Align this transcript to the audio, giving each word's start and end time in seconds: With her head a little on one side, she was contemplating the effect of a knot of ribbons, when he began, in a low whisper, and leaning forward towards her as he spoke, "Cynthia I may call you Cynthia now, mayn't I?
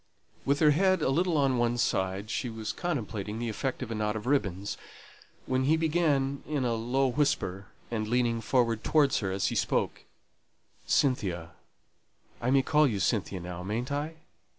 With 0.45 0.61
her 0.61 0.71
head 0.71 1.03
a 1.03 1.09
little 1.11 1.37
on 1.37 1.59
one 1.59 1.77
side, 1.77 2.31
she 2.31 2.49
was 2.49 2.71
contemplating 2.73 3.37
the 3.37 3.49
effect 3.49 3.83
of 3.83 3.91
a 3.91 3.93
knot 3.93 4.15
of 4.15 4.25
ribbons, 4.25 4.75
when 5.45 5.65
he 5.65 5.77
began, 5.77 6.41
in 6.47 6.65
a 6.65 6.73
low 6.73 7.05
whisper, 7.11 7.67
and 7.91 8.07
leaning 8.07 8.41
forward 8.41 8.83
towards 8.83 9.19
her 9.19 9.31
as 9.31 9.49
he 9.49 9.55
spoke, 9.55 10.05
"Cynthia 10.87 11.51
I 12.41 12.49
may 12.49 12.63
call 12.63 12.87
you 12.87 12.99
Cynthia 12.99 13.39
now, 13.39 13.61
mayn't 13.61 13.91
I? 13.91 14.15